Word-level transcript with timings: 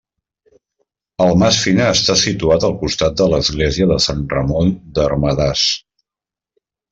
El 1.25 1.33
Mas 1.41 1.59
Fina 1.65 1.89
està 1.97 2.15
situat 2.21 2.65
al 2.69 2.73
costat 2.85 3.19
de 3.21 3.27
l'església 3.35 3.89
de 3.93 3.99
Sant 4.07 4.25
Ramon 4.33 4.73
d'Ermedàs. 4.97 5.69